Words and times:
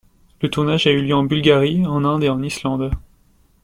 Le 0.41 0.49
tournage 0.49 0.87
a 0.87 0.91
eu 0.91 1.03
lieu 1.03 1.13
en 1.13 1.21
Bulgarie, 1.21 1.85
en 1.85 2.03
Inde 2.05 2.23
et 2.23 2.29
en 2.29 2.41
Islande. 2.41 2.89